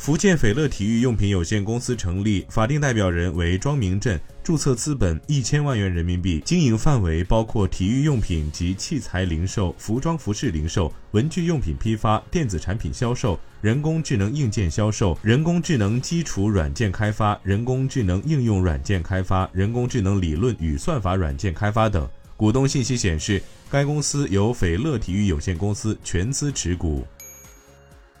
[0.00, 22.08] 福建斐乐体育用品有限公司成立，法定代表人为庄明镇，注册资本一千万元人民币，经营范围包括体育用品及器材零售、服装服饰零售、文具用品批发、电子产品销售、人工智能硬件销售、人工智能基础软件开发、人工智能应用软件开发、人工智能理论与算法软件开发等。
[22.38, 27.04] 股东信息显示，该公司由斐乐体育有限公司全资持股。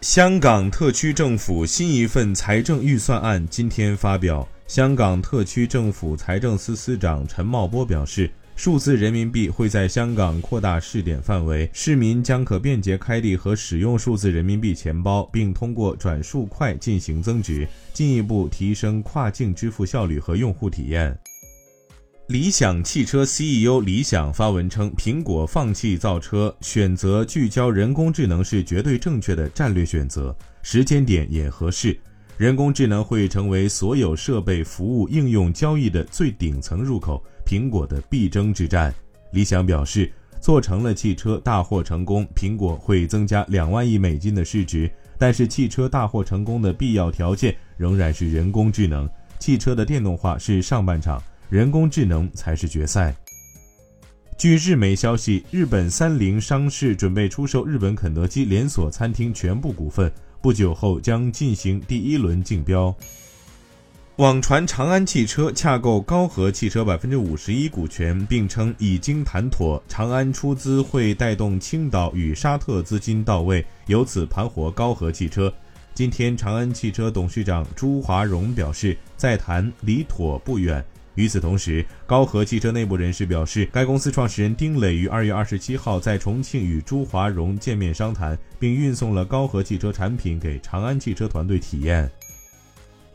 [0.00, 4.46] 香港特区政府新一份财政预算案今天发表。
[4.68, 21.18] 香港特区政府财政司司长陈茂波表示，数字人民币会在香港扩大试点范围，市民将可便捷开立和使用数字人民币钱包，并通过转数快进行增值，进一步提升跨境支付效率和用户体验。
[22.28, 31.98] 理想汽车 CEO 李想发文称，苹果放弃造车，选择聚焦人工智能是绝对正确的战略选择，时间点也合适。
[32.36, 38.94] 人工智能会成为所有设备、服务、应用、交易的最顶层入口，苹果的必争之战。
[39.30, 44.90] 理想表示，做成了汽车大获成功，苹果会增加两万亿美金的市值。
[45.16, 51.22] 但是，汽车大获成功的必要条件仍然是人工智能，汽车的电动化是上半场。
[51.48, 53.14] 人工智能才是决赛。
[54.36, 62.94] 据日媒消息，日本三菱商事准备出售日本肯德基连锁餐厅全部股份，不久后将进行第一轮竞标。
[64.16, 75.52] 网传长安汽车洽购高和汽车百分之五十一股权，并称已经谈妥，长安出资会带动青岛与沙特资金到位，由此盘活高和汽车。
[75.94, 80.84] 今天，长安汽车董事长朱华荣表示，在谈离妥不远。
[81.18, 92.08] 与此同时，高和汽车内部人士表示，该公司创始人丁磊于二月二十七号在重庆与朱华荣见面商谈，并运送了高和汽车产品给长安汽车团队体验。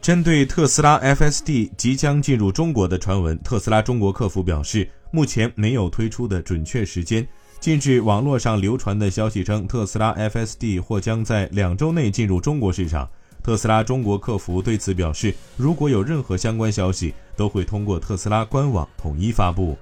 [0.02, 7.26] 针对特斯拉 FSD 即将进入中国的传闻，特斯拉中国客服表示，目前没有推出的准确时间。
[7.62, 13.10] 近日，网络上流传的消息称，特斯拉 FSD 或将在两周内进入中国市场。
[13.44, 19.78] 特斯拉中国客服对此表示，如果有任何相关消息，都会通过特斯拉官网统一发布。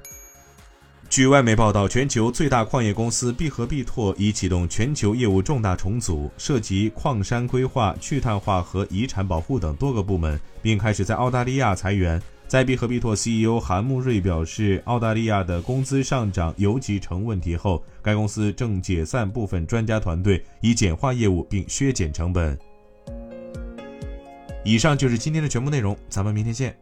[1.08, 12.20] 据外媒报道，全球最大矿业公司必和必拓已启动全球业务重大重组，涉及矿山规划、去碳化和遗产保护等多个部门，并开始在澳大利亚裁员。
[12.48, 22.58] 在必和必拓 CEO 韩慕瑞表示，澳大利亚的工资上涨尤其成问题后，该公司正解散部分专家团队，以简化业务并削减成本。
[24.64, 26.76] 以上就是今天的全部内容，咱们明天见。